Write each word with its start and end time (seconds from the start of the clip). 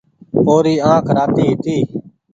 او 0.47 0.57
ري 0.65 0.75
آنک 0.91 1.05
راتي 1.17 1.43
هيتي 1.49 1.77